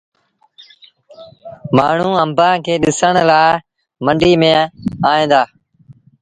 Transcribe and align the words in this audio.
مآڻهوٚٚݩ 1.75 2.19
آݩبآݩ 2.23 2.61
کي 2.65 2.73
ڏسڻ 2.83 3.13
لآ 3.29 3.41
منڊيٚ 4.05 4.39
ميݩ 4.41 4.67
ائيٚݩ 5.09 5.29
دآ۔ 5.31 5.41